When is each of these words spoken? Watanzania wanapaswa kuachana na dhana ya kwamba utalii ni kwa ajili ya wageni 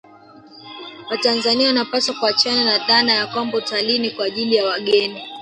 Watanzania 1.09 1.67
wanapaswa 1.67 2.15
kuachana 2.15 2.63
na 2.63 2.87
dhana 2.87 3.13
ya 3.13 3.27
kwamba 3.27 3.57
utalii 3.57 3.99
ni 3.99 4.11
kwa 4.11 4.25
ajili 4.25 4.55
ya 4.55 4.65
wageni 4.65 5.23